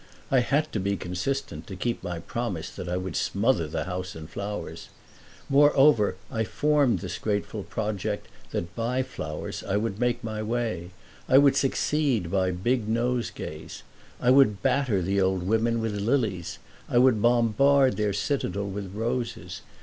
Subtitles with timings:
[0.31, 4.15] I had to be consistent, to keep my promise that I would smother the house
[4.15, 4.89] in flowers.
[5.47, 10.89] Moreover I formed this graceful project that by flowers I would make my way
[11.29, 13.83] I would succeed by big nosegays.
[14.19, 16.57] I would batter the old women with lilies
[16.89, 19.61] I would bombard their citadel with roses.